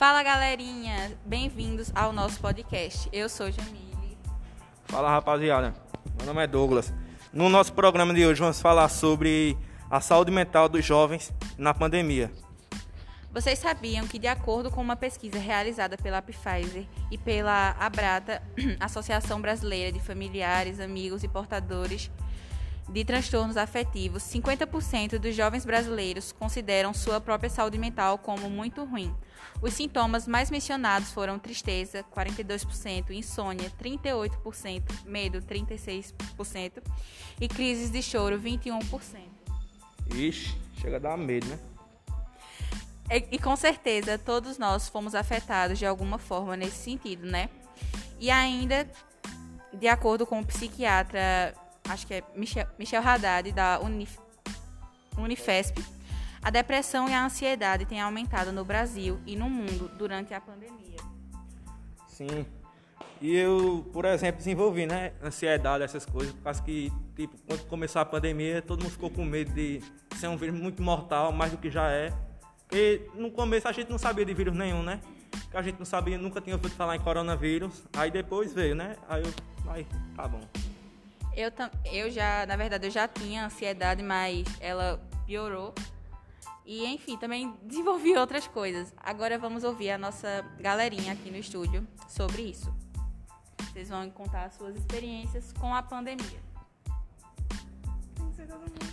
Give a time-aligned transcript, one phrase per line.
[0.00, 3.06] Fala galerinha, bem-vindos ao nosso podcast.
[3.12, 4.16] Eu sou Jamile.
[4.86, 5.74] Fala rapaziada,
[6.16, 6.90] meu nome é Douglas.
[7.30, 9.58] No nosso programa de hoje vamos falar sobre
[9.90, 12.32] a saúde mental dos jovens na pandemia.
[13.30, 18.42] Vocês sabiam que, de acordo com uma pesquisa realizada pela Pfizer e pela Abrata,
[18.80, 22.10] Associação Brasileira de Familiares, Amigos e Portadores
[22.90, 29.14] de transtornos afetivos, 50% dos jovens brasileiros consideram sua própria saúde mental como muito ruim.
[29.62, 36.82] Os sintomas mais mencionados foram tristeza, 42%, insônia, 38%, medo, 36%
[37.40, 39.18] e crises de choro, 21%.
[40.14, 41.58] Ixi, chega a dar medo, né?
[43.10, 47.48] E, e com certeza todos nós fomos afetados de alguma forma nesse sentido, né?
[48.18, 48.90] E ainda,
[49.72, 51.54] de acordo com o psiquiatra
[51.92, 54.18] acho que é Michel, Michel Haddad, da Unif,
[55.16, 55.82] Unifesp,
[56.42, 60.96] a depressão e a ansiedade têm aumentado no Brasil e no mundo durante a pandemia.
[62.08, 62.46] Sim.
[63.20, 68.00] E eu, por exemplo, desenvolvi, né, ansiedade, essas coisas, por causa que, tipo, quando começou
[68.00, 69.82] a pandemia, todo mundo ficou com medo de
[70.16, 72.10] ser um vírus muito mortal, mais do que já é.
[72.72, 75.00] E no começo a gente não sabia de vírus nenhum, né?
[75.50, 77.82] Que a gente não sabia, nunca tinha ouvido falar em coronavírus.
[77.92, 78.96] Aí depois veio, né?
[79.06, 80.40] Aí eu, aí, tá bom.
[81.36, 81.50] Eu,
[81.84, 85.74] eu já, na verdade, eu já tinha ansiedade, mas ela piorou.
[86.64, 88.92] E, enfim, também desenvolvi outras coisas.
[88.96, 92.72] Agora vamos ouvir a nossa galerinha aqui no estúdio sobre isso.
[93.72, 96.40] Vocês vão contar suas experiências com a pandemia.
[98.16, 98.89] Tem que ser todo mundo,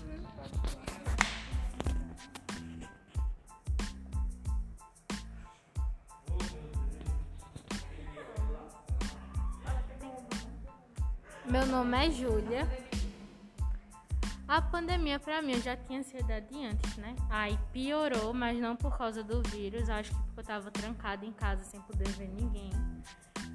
[11.49, 12.67] Meu nome é Júlia.
[14.45, 17.15] A pandemia para mim eu já tinha ansiedade antes, né?
[17.29, 21.31] Aí piorou, mas não por causa do vírus, acho que porque eu tava trancada em
[21.31, 22.69] casa sem poder ver ninguém.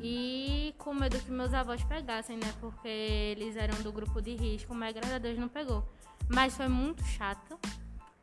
[0.01, 2.55] E com medo que meus avós pegassem, né?
[2.61, 5.87] Porque eles eram do grupo de risco, mas graças a Deus não pegou.
[6.29, 7.61] Mas foi muito chato.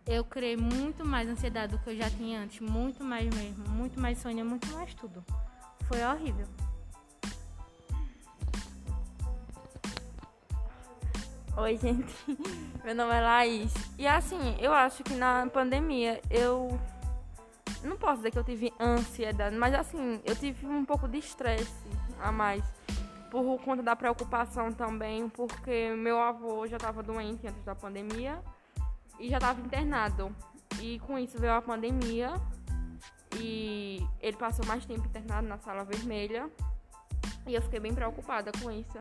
[0.04, 4.00] Eu criei muito mais ansiedade do que eu já tinha antes, muito mais mesmo, muito
[4.00, 5.24] mais sonho, muito mais tudo.
[5.88, 6.48] Foi horrível.
[11.60, 12.16] Oi, gente.
[12.86, 13.74] Meu nome é Laís.
[13.98, 16.80] E assim, eu acho que na pandemia eu.
[17.84, 21.84] Não posso dizer que eu tive ansiedade, mas assim, eu tive um pouco de estresse
[22.22, 22.64] a mais.
[23.30, 28.42] Por conta da preocupação também, porque meu avô já estava doente antes da pandemia
[29.20, 30.34] e já estava internado.
[30.80, 32.36] E com isso veio a pandemia
[33.38, 36.50] e ele passou mais tempo internado na sala vermelha.
[37.46, 38.98] E eu fiquei bem preocupada com isso.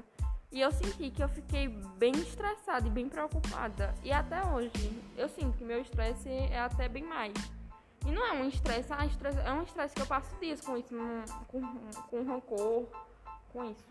[0.51, 3.95] E eu senti que eu fiquei bem estressada e bem preocupada.
[4.03, 7.35] E até hoje, eu sinto que meu estresse é até bem mais.
[8.07, 9.07] E não é um estresse, ah,
[9.45, 10.95] é um estresse que eu passo dias com isso,
[11.49, 11.61] com,
[12.09, 12.87] com rancor,
[13.53, 13.87] com isso.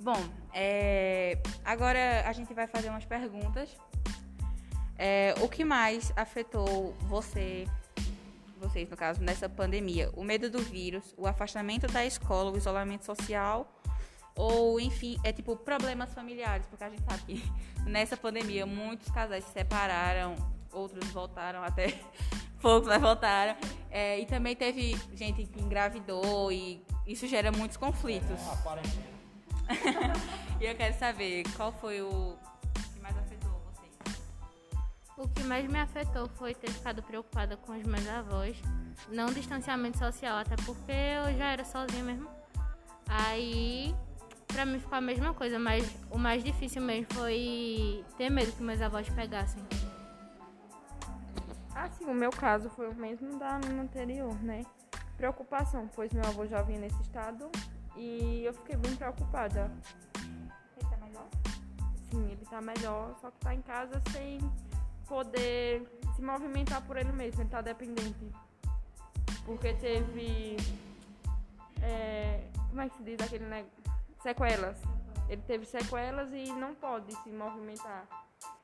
[0.00, 0.16] Bom,
[0.54, 3.68] é, agora a gente vai fazer umas perguntas.
[4.96, 7.66] É, o que mais afetou você,
[8.58, 10.10] vocês no caso, nessa pandemia?
[10.16, 13.70] O medo do vírus, o afastamento da escola, o isolamento social,
[14.34, 17.52] ou enfim, é tipo problemas familiares, porque a gente sabe que
[17.84, 20.34] nessa pandemia muitos casais se separaram,
[20.72, 21.98] outros voltaram até
[22.58, 23.54] poucos mas voltaram.
[23.90, 28.30] É, e também teve gente que engravidou e isso gera muitos conflitos.
[28.30, 29.19] É,
[30.60, 32.36] e eu quero saber qual foi o
[32.92, 34.20] que mais afetou vocês.
[35.16, 38.56] O que mais me afetou foi ter ficado preocupada com os meus avós.
[39.08, 42.28] Não distanciamento social, até porque eu já era sozinha mesmo.
[43.08, 43.94] Aí,
[44.46, 48.62] pra mim ficou a mesma coisa, mas o mais difícil mesmo foi ter medo que
[48.62, 49.62] meus avós pegassem.
[51.74, 54.62] Assim, o meu caso foi o mesmo da no anterior, né?
[55.16, 57.50] Preocupação, pois meu avô já vinha nesse estado
[57.96, 59.70] e eu fiquei bem preocupada.
[60.76, 61.28] Ele tá melhor?
[62.10, 64.38] Sim, ele tá melhor, só que tá em casa sem
[65.06, 68.30] poder se movimentar por ele mesmo, ele tá dependente.
[69.44, 70.56] Porque teve.
[71.82, 73.72] É, como é que se diz aquele negócio?
[74.22, 74.78] Sequelas.
[75.28, 78.06] Ele teve sequelas e não pode se movimentar.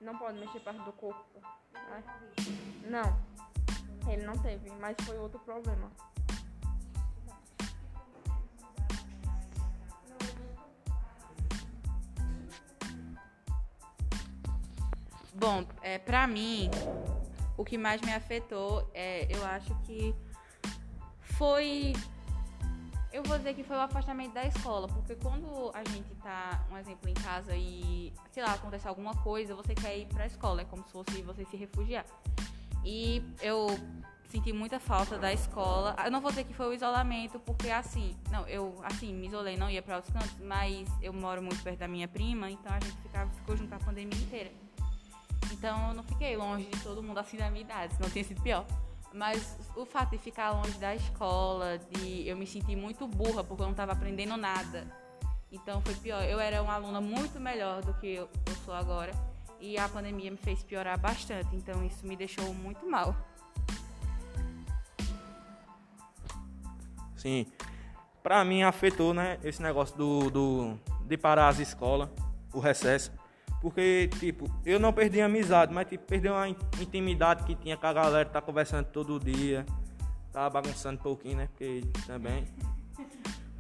[0.01, 1.25] Não pode mexer parte do corpo.
[2.85, 3.17] Não.
[4.13, 5.91] Ele não teve, mas foi outro problema.
[15.39, 16.71] Bom, é, pra mim,
[17.59, 20.15] o que mais me afetou, é, eu acho que
[21.21, 21.93] foi.
[23.13, 26.77] Eu vou dizer que foi o afastamento da escola, porque quando a gente tá, um
[26.79, 30.65] exemplo, em casa e, sei lá, acontece alguma coisa, você quer ir pra escola, é
[30.65, 32.07] como se fosse você se refugiar.
[32.83, 33.69] E eu
[34.29, 35.97] senti muita falta da escola.
[36.03, 39.57] Eu não vou dizer que foi o isolamento, porque assim, não, eu assim, me isolei,
[39.57, 42.81] não ia para outros cantos, mas eu moro muito perto da minha prima, então a
[42.81, 44.66] gente ficava, ficou junto a pandemia inteira.
[45.53, 48.41] Então eu não fiquei longe de todo mundo assim da minha idade, senão tinha sido
[48.43, 48.65] pior.
[49.13, 53.63] Mas o fato de ficar longe da escola, de eu me sentir muito burra porque
[53.63, 54.87] eu não estava aprendendo nada.
[55.51, 56.23] Então foi pior.
[56.23, 58.29] Eu era uma aluna muito melhor do que eu,
[58.65, 59.13] sou agora.
[59.59, 61.55] E a pandemia me fez piorar bastante.
[61.57, 63.17] Então isso me deixou muito mal.
[67.17, 67.47] Sim.
[68.23, 72.11] Pra mim afetou, né, esse negócio do, do de parar as escolas,
[72.53, 73.13] o recesso.
[73.61, 77.87] Porque, tipo, eu não perdi a amizade, mas tipo, perdi uma intimidade que tinha com
[77.87, 79.67] a galera, tá conversando todo dia.
[80.33, 81.49] Tá bagunçando um pouquinho, né?
[81.49, 82.47] Porque também.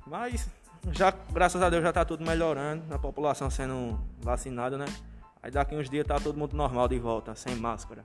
[0.07, 0.49] Mas
[0.93, 4.87] já, graças a Deus, já tá tudo melhorando, a população sendo vacinada, né?
[5.43, 8.05] Aí daqui uns dias tá todo mundo normal de volta, sem máscara.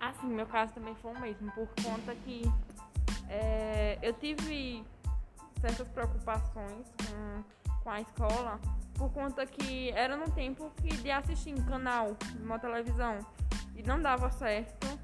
[0.00, 2.42] Assim, meu caso também foi o mesmo, por conta que
[3.28, 4.84] é, eu tive
[5.60, 7.44] certas preocupações com,
[7.84, 8.58] com a escola,
[8.94, 13.18] por conta que era no tempo que de assistir em canal, numa televisão,
[13.76, 14.98] e não dava certo.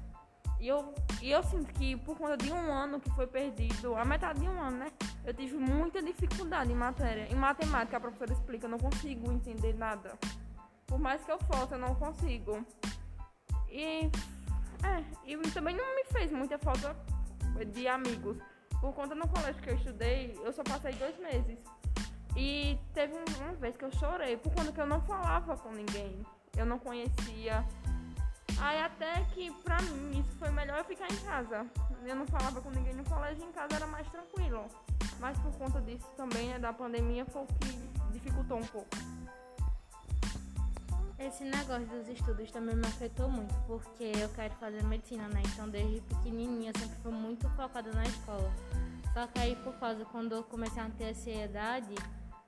[0.59, 4.03] E eu, e eu sinto que por conta de um ano que foi perdido, a
[4.03, 4.91] metade de um ano, né?
[5.23, 7.27] Eu tive muita dificuldade em matéria.
[7.31, 10.17] Em matemática, a professora explica, eu não consigo entender nada.
[10.85, 12.63] Por mais que eu fosse, eu não consigo.
[13.69, 14.11] E,
[14.83, 16.95] é, e também não me fez muita falta
[17.73, 18.37] de amigos.
[18.79, 21.57] Por conta no colégio que eu estudei, eu só passei dois meses.
[22.35, 26.25] E teve uma vez que eu chorei, por conta que eu não falava com ninguém.
[26.55, 27.65] Eu não conhecia.
[28.59, 31.65] Aí até que pra mim isso foi melhor eu ficar em casa.
[32.05, 34.65] Eu não falava com ninguém no colégio, em casa era mais tranquilo.
[35.19, 38.89] Mas por conta disso também, né, da pandemia, foi o que dificultou um pouco.
[41.19, 45.43] Esse negócio dos estudos também me afetou muito, porque eu quero fazer medicina, né?
[45.45, 48.51] Então desde pequenininha eu sempre fui muito focada na escola.
[49.13, 51.93] Só que aí por causa, quando eu comecei a ter ansiedade,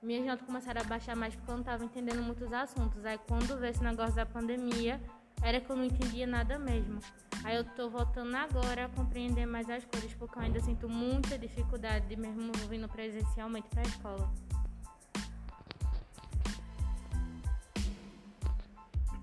[0.04, 3.04] minhas notas começaram a baixar mais porque eu não estava entendendo muitos assuntos.
[3.04, 5.00] Aí quando veio esse negócio da pandemia,
[5.42, 7.00] era que eu não entendia nada mesmo.
[7.42, 11.38] Aí eu tô voltando agora a compreender mais as coisas, porque eu ainda sinto muita
[11.38, 14.32] dificuldade de mesmo vindo presencialmente para a escola.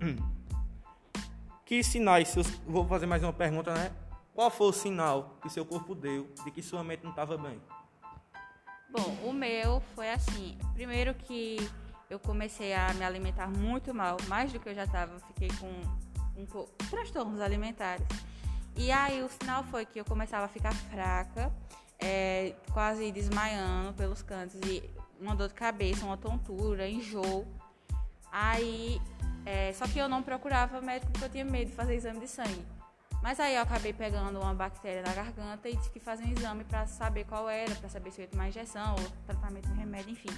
[1.64, 3.90] Que sinais, eu vou fazer mais uma pergunta, né?
[4.34, 7.58] Qual foi o sinal que seu corpo deu de que sua mente não estava bem?
[8.92, 10.58] Bom, o meu foi assim.
[10.74, 11.56] Primeiro que
[12.10, 15.18] eu comecei a me alimentar muito mal, mais do que eu já estava.
[15.20, 18.06] Fiquei com um pouco transtornos alimentares.
[18.76, 21.50] E aí o sinal foi que eu começava a ficar fraca,
[21.98, 24.82] é, quase desmaiando pelos cantos e
[25.18, 27.46] uma dor de cabeça, uma tontura, enjoo.
[28.30, 29.00] Aí,
[29.46, 32.28] é, só que eu não procurava médico porque eu tinha medo de fazer exame de
[32.28, 32.62] sangue.
[33.22, 36.64] Mas aí eu acabei pegando uma bactéria na garganta e tive que fazer um exame
[36.64, 40.10] para saber qual era, para saber se eu ia tomar injeção ou tratamento de remédio,
[40.10, 40.28] enfim.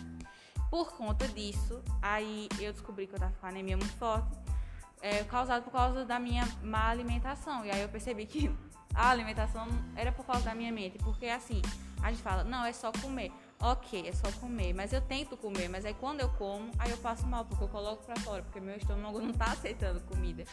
[0.70, 4.28] Por conta disso, aí eu descobri que eu estava com anemia muito forte,
[5.00, 7.64] é, causado por causa da minha má alimentação.
[7.64, 8.54] E aí eu percebi que
[8.94, 11.62] a alimentação era por causa da minha mente, porque assim,
[12.02, 13.32] a gente fala, não, é só comer.
[13.60, 16.98] Ok, é só comer, mas eu tento comer, mas aí quando eu como, aí eu
[16.98, 20.44] passo mal, porque eu coloco para fora, porque meu estômago não tá aceitando comida.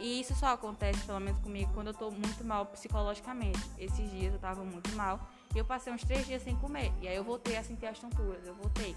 [0.00, 3.60] E isso só acontece, pelo menos comigo, quando eu tô muito mal psicologicamente.
[3.78, 6.90] Esses dias eu tava muito mal e eu passei uns três dias sem comer.
[7.02, 8.96] E aí eu voltei a sentir as tonturas, eu voltei.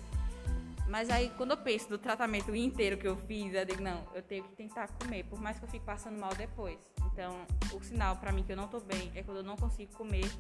[0.88, 4.22] Mas aí quando eu penso do tratamento inteiro que eu fiz, eu digo, não, eu
[4.22, 6.78] tenho que tentar comer, por mais que eu fique passando mal depois.
[7.12, 9.94] Então, o sinal para mim que eu não tô bem é quando eu não consigo
[9.94, 10.32] comer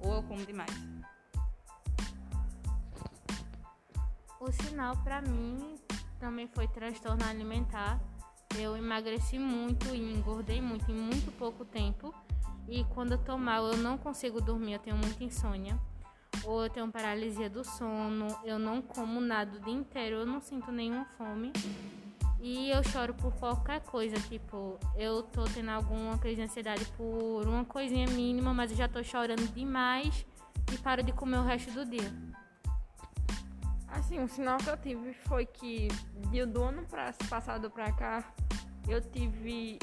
[0.00, 0.70] ou eu como demais.
[4.40, 5.74] O sinal para mim
[6.18, 8.00] também foi transtorno alimentar
[8.56, 12.14] eu emagreci muito e engordei muito em muito pouco tempo.
[12.66, 15.78] E quando eu tô mal, eu não consigo dormir, eu tenho muita insônia.
[16.44, 20.40] Ou eu tenho paralisia do sono, eu não como nada o dia inteiro, eu não
[20.40, 21.52] sinto nenhuma fome.
[22.40, 27.46] E eu choro por qualquer coisa, tipo, eu tô tendo alguma crise de ansiedade por
[27.46, 30.24] uma coisinha mínima, mas eu já tô chorando demais
[30.72, 32.12] e paro de comer o resto do dia.
[33.98, 35.88] Assim, um sinal que eu tive foi que
[36.46, 38.32] do ano pra, passado pra cá,
[38.88, 39.78] eu tive.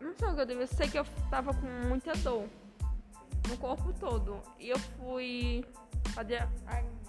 [0.00, 2.48] Não sei o que eu tive, eu sei que eu tava com muita dor
[3.48, 4.42] no corpo todo.
[4.58, 5.64] E eu fui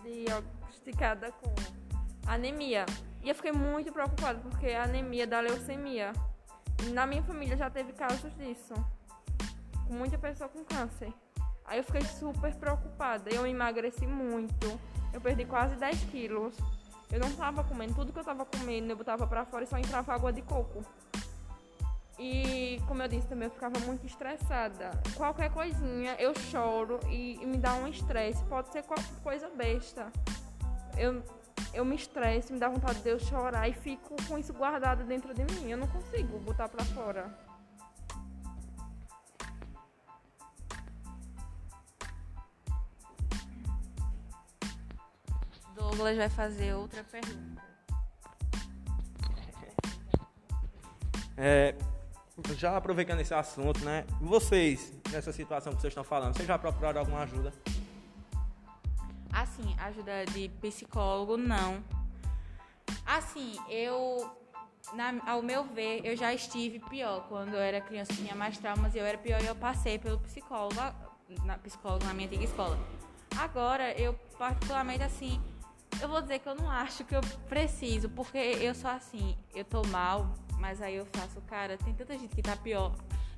[0.03, 1.53] diagnosticada com
[2.27, 2.85] anemia.
[3.23, 6.13] E eu fiquei muito preocupada porque a anemia da leucemia.
[6.93, 8.73] Na minha família já teve casos disso.
[9.89, 11.11] Muita pessoa com câncer.
[11.71, 13.33] Aí eu fiquei super preocupada.
[13.33, 14.77] Eu emagreci muito.
[15.13, 16.53] Eu perdi quase 10 quilos.
[17.09, 17.93] Eu não tava comendo.
[17.93, 20.83] Tudo que eu tava comendo, eu botava pra fora e só entrava água de coco.
[22.19, 24.91] E, como eu disse também, eu ficava muito estressada.
[25.15, 28.43] Qualquer coisinha, eu choro e, e me dá um estresse.
[28.43, 30.11] Pode ser qualquer coisa besta.
[30.97, 31.23] Eu,
[31.73, 35.33] eu me estresso, me dá vontade de eu chorar e fico com isso guardado dentro
[35.33, 35.71] de mim.
[35.71, 37.33] Eu não consigo botar pra fora.
[45.91, 47.61] Douglas vai fazer outra pergunta.
[51.43, 51.73] É,
[52.55, 54.05] já aproveitando esse assunto, né?
[54.19, 57.51] Vocês, nessa situação que vocês estão falando, vocês já procuraram alguma ajuda?
[59.33, 61.83] Assim, ajuda de psicólogo, não.
[63.07, 64.29] Assim, eu,
[64.93, 67.25] na- ao meu ver, eu já estive pior.
[67.27, 70.19] Quando eu era criança, tinha mais traumas e eu era pior e eu passei pelo
[70.19, 70.75] psicólogo,
[71.43, 72.77] na, psicólogo na minha antiga escola.
[73.35, 75.41] Agora, eu particularmente, assim,
[76.01, 79.63] eu vou dizer que eu não acho que eu preciso, porque eu sou assim, eu
[79.63, 82.95] tô mal, mas aí eu faço, cara, tem tanta gente que tá pior,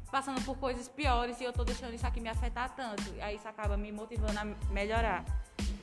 [0.10, 3.04] passando por coisas piores e eu tô deixando isso aqui me afetar tanto.
[3.20, 5.26] Aí isso acaba me motivando a melhorar.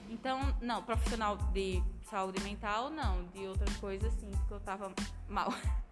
[0.08, 3.24] Então, não, profissional de saúde mental, não.
[3.26, 4.92] De outras coisas, sim, porque eu tava
[5.28, 5.52] mal.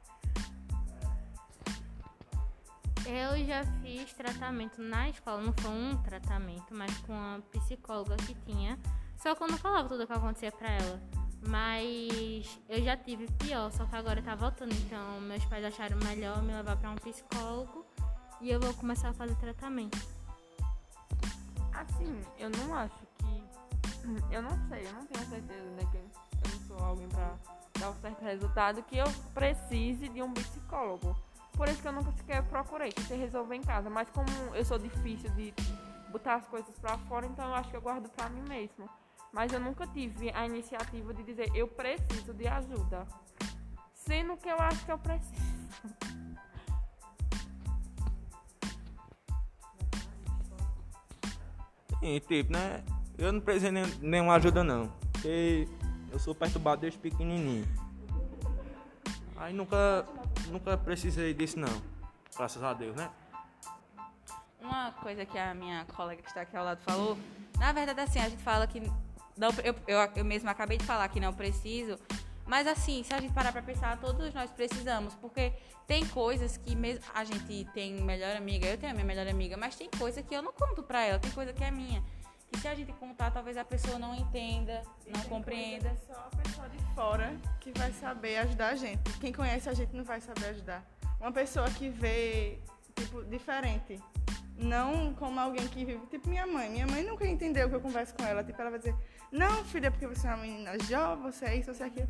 [3.09, 8.35] Eu já fiz tratamento na escola, não foi um tratamento, mas com uma psicóloga que
[8.35, 8.79] tinha.
[9.17, 11.01] Só que eu não falava tudo o que acontecia pra ela.
[11.49, 14.75] Mas eu já tive pior, só que agora tá voltando.
[14.75, 17.87] Então meus pais acharam melhor me levar pra um psicólogo
[18.43, 19.99] e eu vou começar a fazer tratamento.
[21.73, 23.43] Assim, eu não acho que.
[24.31, 25.89] Eu não sei, eu não tenho certeza, né?
[25.91, 27.35] Que eu não sou alguém pra
[27.81, 31.17] dar um certo resultado que eu precise de um psicólogo.
[31.53, 33.91] Por isso que eu nunca sequer procurei, que você resolver em casa.
[33.91, 35.53] Mas como eu sou difícil de
[36.11, 38.89] botar as coisas pra fora, então eu acho que eu guardo pra mim mesmo.
[39.33, 43.07] Mas eu nunca tive a iniciativa de dizer eu preciso de ajuda.
[43.93, 45.49] Sendo que eu acho que eu preciso.
[52.01, 52.85] E tipo, né?
[53.19, 54.89] Eu não precisei nem, nenhuma ajuda não.
[55.13, 55.69] Porque
[56.13, 57.67] eu sou perturbado desde pequenininho.
[59.37, 60.07] Aí nunca,
[60.49, 61.83] nunca precisei disso não.
[62.37, 63.11] Graças a Deus, né?
[64.61, 67.17] Uma coisa que a minha colega que está aqui ao lado falou,
[67.59, 68.81] na verdade, assim, a gente fala que.
[69.37, 71.99] Não, eu, eu, eu mesma acabei de falar que não preciso.
[72.49, 75.53] Mas assim, se a gente parar pra pensar, todos nós precisamos, porque
[75.87, 79.57] tem coisas que mesmo a gente tem melhor amiga, eu tenho a minha melhor amiga,
[79.57, 82.03] mas tem coisa que eu não conto pra ela, tem coisa que é minha.
[82.51, 84.83] E se a gente contar, talvez a pessoa não entenda,
[85.15, 85.89] não compreenda.
[85.89, 86.48] É
[86.99, 89.01] fora que vai saber ajudar a gente.
[89.21, 90.83] Quem conhece a gente não vai saber ajudar.
[91.21, 92.59] Uma pessoa que vê,
[92.97, 94.03] tipo, diferente.
[94.57, 96.69] Não como alguém que vive, tipo minha mãe.
[96.69, 98.43] Minha mãe nunca entendeu que eu converso com ela.
[98.43, 98.97] Tipo, ela vai dizer,
[99.31, 102.09] não, filha, porque você é uma menina jovem, você é isso, você é aquilo.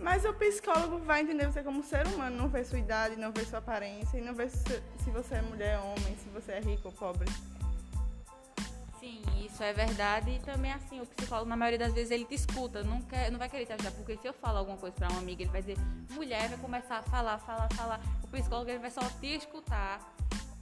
[0.00, 3.44] Mas o psicólogo vai entender você como ser humano, não vê sua idade, não vê
[3.44, 4.80] sua aparência, e não vê se,
[5.12, 7.28] você é mulher ou homem, se você é rico ou pobre.
[9.02, 10.30] Sim, isso é verdade.
[10.30, 13.38] E também, assim, o psicólogo, na maioria das vezes, ele te escuta, não, quer, não
[13.38, 13.90] vai querer te ajudar.
[13.90, 15.76] Porque se eu falar alguma coisa pra uma amiga, ele vai dizer,
[16.10, 18.00] mulher, vai começar a falar, falar, falar.
[18.22, 19.98] O psicólogo, ele vai só te escutar.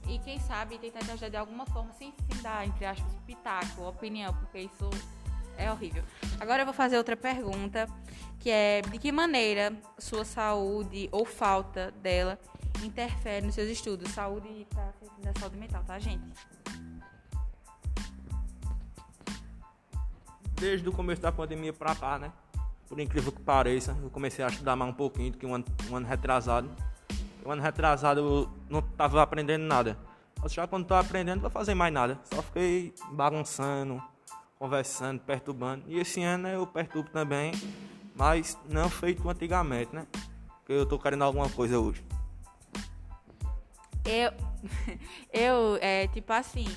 [0.09, 3.83] E quem sabe tentar te ajudar de alguma forma, sem, sem dar, entre aspas, pitaco,
[3.83, 4.89] opinião, porque isso
[5.55, 6.03] é horrível.
[6.39, 7.87] Agora eu vou fazer outra pergunta,
[8.39, 12.39] que é de que maneira sua saúde ou falta dela
[12.83, 14.11] interfere nos seus estudos?
[14.11, 14.91] Saúde tá
[15.39, 16.23] saúde mental, tá, gente?
[20.61, 22.31] Desde o começo da pandemia pra cá, né?
[22.87, 25.65] Por incrível que pareça, eu comecei a estudar mais um pouquinho do que um ano,
[25.89, 26.69] um ano retrasado.
[27.43, 29.97] Um ano retrasado eu não tava aprendendo nada.
[30.39, 32.19] Mas já quando tô aprendendo, não vou fazer mais nada.
[32.31, 33.99] Só fiquei bagunçando,
[34.59, 35.83] conversando, perturbando.
[35.87, 37.53] E esse ano eu perturbo também,
[38.15, 40.05] mas não feito antigamente, né?
[40.59, 42.05] Porque eu tô querendo alguma coisa hoje.
[44.05, 44.31] Eu,
[45.33, 46.67] eu é, tipo assim,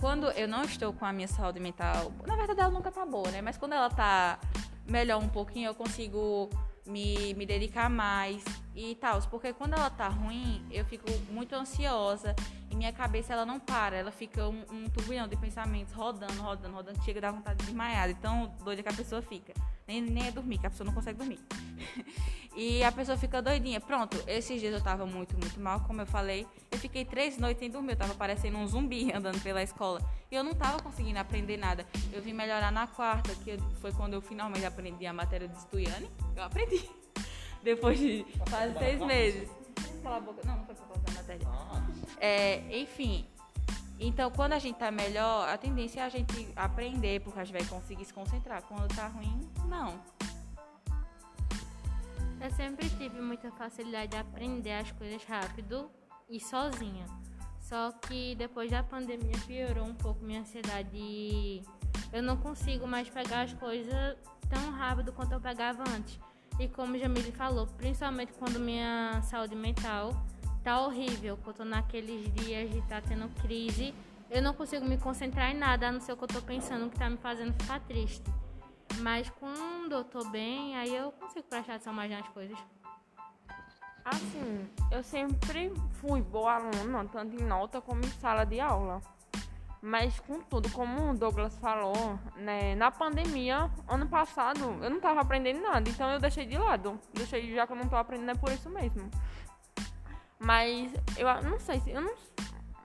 [0.00, 3.30] quando eu não estou com a minha saúde mental, na verdade ela nunca tá boa,
[3.30, 3.42] né?
[3.42, 4.38] Mas quando ela tá
[4.86, 6.48] melhor um pouquinho, eu consigo
[6.86, 8.42] me, me dedicar mais
[8.78, 9.20] e tal.
[9.22, 12.34] Porque quando ela tá ruim, eu fico muito ansiosa
[12.70, 16.74] e minha cabeça ela não para, ela fica um, um turbilhão de pensamentos rodando, rodando,
[16.74, 19.52] rodando, chega dar vontade de desmaiar, de tão doida que a pessoa fica.
[19.86, 21.40] Nem, nem é dormir, que a pessoa não consegue dormir.
[22.54, 23.80] e a pessoa fica doidinha.
[23.80, 26.46] Pronto, esses dias eu tava muito, muito mal, como eu falei.
[26.70, 30.00] Eu fiquei três noites sem dormir, eu tava parecendo um zumbi andando pela escola.
[30.30, 31.86] E eu não tava conseguindo aprender nada.
[32.12, 36.08] Eu vim melhorar na quarta, que foi quando eu finalmente aprendi a matéria de Stuiane.
[36.36, 37.07] Eu aprendi.
[37.62, 39.48] Depois de quase seis meses.
[40.02, 40.40] Cala a boca.
[40.46, 41.48] Não, não foi por causa da matéria.
[42.20, 43.26] É, enfim,
[44.00, 47.58] Então, quando a gente tá melhor, a tendência é a gente aprender, porque a gente
[47.58, 48.62] vai conseguir se concentrar.
[48.62, 50.00] Quando tá ruim, não.
[52.40, 55.90] Eu sempre tive muita facilidade de aprender as coisas rápido
[56.28, 57.06] e sozinha.
[57.60, 61.62] Só que depois da pandemia piorou um pouco minha ansiedade e
[62.12, 64.16] eu não consigo mais pegar as coisas
[64.48, 66.18] tão rápido quanto eu pegava antes.
[66.58, 70.10] E como Jamile falou, principalmente quando minha saúde mental
[70.64, 73.94] tá horrível, que eu tô naqueles dias de tá tendo crise,
[74.28, 76.90] eu não consigo me concentrar em nada, a não ser o que eu tô pensando
[76.90, 78.24] que tá me fazendo ficar triste.
[79.00, 82.58] Mas quando eu tô bem, aí eu consigo prestar atenção mais nas coisas.
[84.04, 89.00] Assim, eu sempre fui boa aluna, tanto em nota como em sala de aula.
[89.80, 95.60] Mas, contudo, como o Douglas falou, né, na pandemia, ano passado, eu não estava aprendendo
[95.60, 96.98] nada, então eu deixei de lado.
[97.14, 99.08] Deixei, já que eu não estou aprendendo, é por isso mesmo.
[100.38, 102.14] Mas eu não sei se eu não,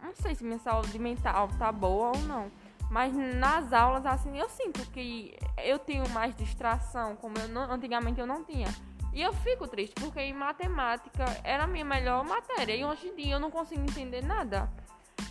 [0.01, 2.51] não sei se minha saúde mental tá boa ou não.
[2.89, 8.19] Mas nas aulas, assim, eu sinto que eu tenho mais distração, como eu não, antigamente
[8.19, 8.67] eu não tinha.
[9.11, 12.75] E eu fico triste, porque em matemática era a minha melhor matéria.
[12.75, 14.69] E hoje em dia eu não consigo entender nada.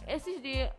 [0.07, 0.71] Esses dias,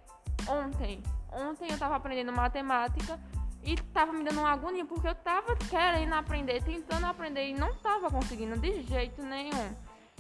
[0.48, 3.20] ontem, ontem eu tava aprendendo matemática
[3.64, 7.74] e tava me dando uma agonia, porque eu tava querendo aprender, tentando aprender e não
[7.76, 9.76] tava conseguindo de jeito nenhum.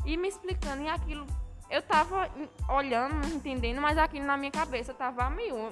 [0.05, 1.25] E me explicando, e aquilo,
[1.69, 2.29] eu tava
[2.69, 5.69] olhando, entendendo, mas aquilo na minha cabeça tava mil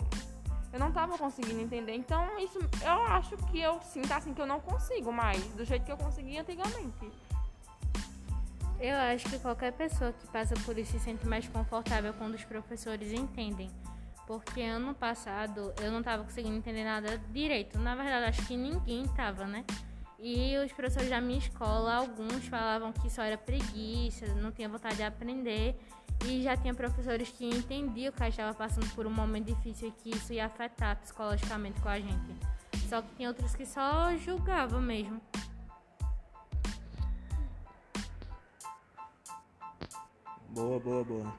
[0.73, 1.93] eu não tava conseguindo entender.
[1.93, 5.85] Então, isso eu acho que eu sinto assim que eu não consigo mais, do jeito
[5.85, 7.11] que eu conseguia antigamente.
[8.79, 12.43] Eu acho que qualquer pessoa que passa por isso se sente mais confortável quando os
[12.43, 13.69] professores entendem.
[14.27, 17.77] Porque ano passado eu não estava conseguindo entender nada direito.
[17.79, 19.65] Na verdade, acho que ninguém estava, né?
[20.19, 24.97] E os professores da minha escola, alguns falavam que só era preguiça, não tinha vontade
[24.97, 25.75] de aprender.
[26.25, 29.87] E já tinha professores que entendiam que a gente estava passando por um momento difícil
[29.87, 32.35] e que isso ia afetar psicologicamente com a gente.
[32.87, 35.19] Só que tinha outros que só julgavam mesmo.
[40.49, 41.33] Boa, boa, boa.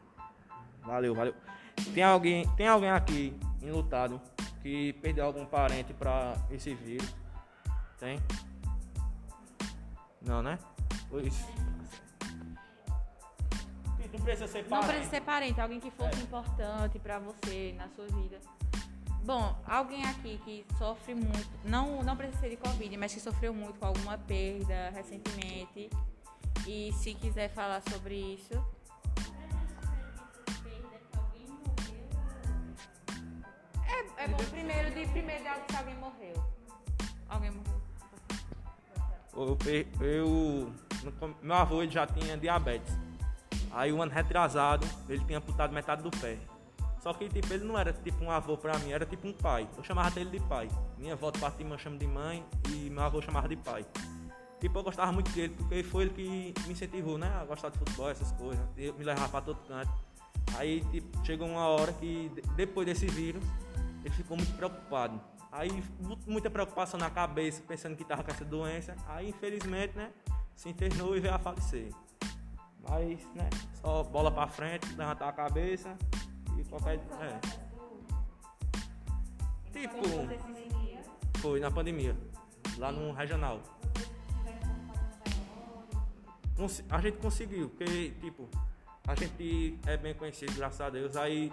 [0.83, 1.35] Valeu, valeu.
[1.95, 4.21] Tem alguém, tem alguém aqui enlutado
[4.63, 7.15] que perdeu algum parente para esse vírus?
[7.99, 8.21] Tem?
[10.21, 10.59] Não, né?
[11.09, 11.45] Pois.
[14.13, 14.71] Não precisa ser parente.
[14.71, 16.23] Não precisa ser parente, alguém que fosse é.
[16.23, 18.39] importante para você na sua vida.
[19.25, 23.55] Bom, alguém aqui que sofre muito, não, não precisa ser de Covid, mas que sofreu
[23.55, 25.89] muito com alguma perda recentemente.
[26.67, 28.53] E se quiser falar sobre isso.
[35.13, 36.45] Primeiro de primeiro de algo que alguém morreu.
[37.29, 37.83] Alguém morreu.
[39.35, 39.59] Eu,
[40.01, 40.73] eu,
[41.43, 42.95] meu avô ele já tinha diabetes.
[43.71, 46.39] Aí um ano retrasado, ele tinha amputado metade do pé.
[47.01, 49.69] Só que tipo, ele não era tipo um avô pra mim, era tipo um pai.
[49.77, 50.69] Eu chamava dele de pai.
[50.99, 53.85] Minha avó de parte de mãe chama de mãe e meu avô chamava de pai.
[54.61, 57.27] Tipo, eu gostava muito dele, porque foi ele que me incentivou, né?
[57.41, 58.65] A gostar de futebol, essas coisas.
[58.77, 59.91] Ele me levava pra todo canto.
[60.57, 63.43] Aí, tipo, chegou uma hora que, depois desse vírus,
[64.05, 65.21] ele ficou muito preocupado.
[65.51, 65.85] Aí,
[66.27, 68.97] muita preocupação na cabeça, pensando que tava com essa doença.
[69.07, 70.11] Aí, infelizmente, né?
[70.57, 71.93] Se internou e veio a falecer.
[72.89, 75.97] Mas, né, só bola pra frente, levantar a cabeça
[76.59, 76.99] e qualquer.
[77.21, 77.39] É.
[79.73, 80.03] Tipo.
[81.39, 82.17] Foi na pandemia.
[82.79, 83.61] Lá no regional.
[86.91, 88.49] A gente conseguiu, porque, tipo,
[89.07, 91.17] a gente é bem conhecido, graças a Deus.
[91.17, 91.53] Aí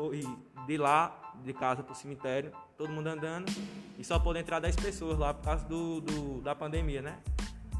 [0.00, 0.22] foi
[0.66, 3.52] de lá, de casa pro cemitério, todo mundo andando.
[3.98, 7.18] E só pôde entrar 10 pessoas lá por causa do, do da pandemia, né?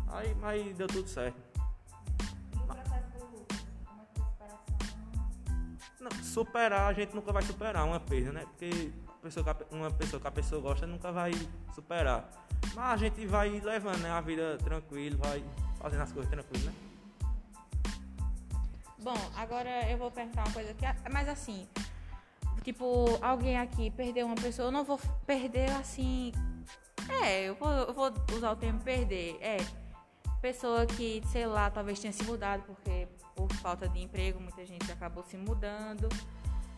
[0.09, 1.39] Aí, mas deu tudo certo.
[5.99, 8.47] Não, superar, a gente nunca vai superar uma perda, né?
[8.47, 11.33] Porque pessoa uma pessoa que a pessoa gosta nunca vai
[11.75, 12.29] superar.
[12.75, 15.43] Mas a gente vai levando né, a vida tranquilo, vai
[15.79, 16.73] fazendo as coisas tranquilas, né?
[18.99, 21.67] Bom, agora eu vou perguntar uma coisa aqui, mas assim,
[22.63, 26.33] tipo, alguém aqui perdeu uma pessoa, eu não vou perder assim.
[27.23, 29.39] É, eu vou, eu vou usar o termo perder.
[29.41, 29.57] É,
[30.41, 34.91] pessoa que, sei lá, talvez tenha se mudado porque por falta de emprego, muita gente
[34.91, 36.09] acabou se mudando,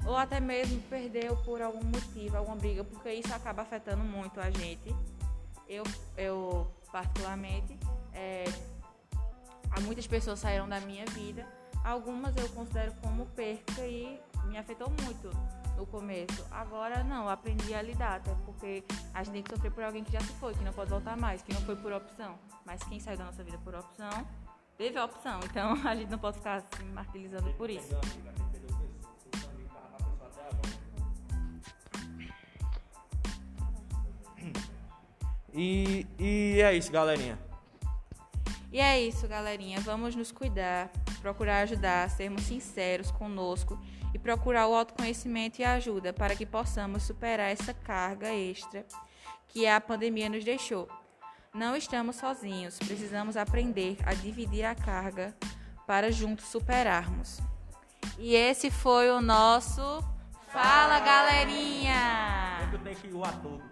[0.07, 4.51] ou até mesmo perdeu por algum motivo, alguma briga, porque isso acaba afetando muito a
[4.51, 4.95] gente.
[5.69, 5.85] Eu,
[6.17, 7.79] eu particularmente,
[8.13, 8.45] é,
[9.83, 11.47] muitas pessoas saíram da minha vida,
[11.85, 15.31] algumas eu considero como perca e me afetou muito
[15.83, 16.47] no começo.
[16.51, 20.13] Agora não, aprendi a lidar, até porque a gente tem que sofrer por alguém que
[20.13, 22.39] já se foi, que não pode voltar mais, que não foi por opção.
[22.65, 24.27] Mas quem saiu da nossa vida por opção,
[24.79, 25.41] teve a opção.
[25.45, 27.97] Então a gente não pode ficar se martelizando martirizando por isso.
[35.55, 37.39] E, e é isso, galerinha.
[38.73, 39.81] E é isso, galerinha.
[39.81, 40.91] Vamos nos cuidar,
[41.21, 43.79] procurar ajudar, sermos sinceros conosco
[44.15, 48.85] e procurar o autoconhecimento e ajuda para que possamos superar essa carga extra
[49.49, 50.89] que a pandemia nos deixou.
[51.55, 55.37] Não estamos sozinhos, precisamos aprender a dividir a carga
[55.87, 57.41] para juntos superarmos.
[58.19, 59.83] E esse foi o nosso
[60.53, 62.69] Fala, galerinha!
[62.71, 63.72] Eu tenho que o.